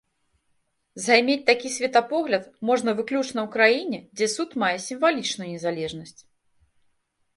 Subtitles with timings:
[1.07, 6.19] Займець такі светапогляд можна выключна ў краіне, дзе суд мае сімвалічную незалежнасць.